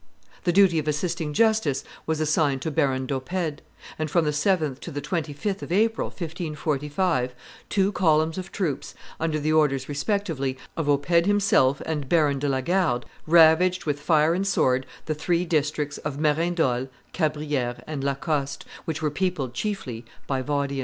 [0.45, 3.61] The duty of assisting justice was assigned to Baron d'Oppede;
[3.99, 7.35] and from the 7th to the 25th of April, 1545,
[7.69, 12.61] two columns of troops, under the orders, respectively, of Oppede himself and Baron de la
[12.61, 18.65] Garde, ravaged with fire and sword the three districts of Merindol, Cabrieres, and La Coste,
[18.85, 20.79] which were peopled chiefly by Vaudians.